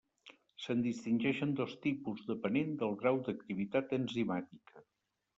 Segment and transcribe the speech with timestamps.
[0.61, 4.83] Se’n distingeixen dos tipus depenent del grau d’activitat enzimàtica.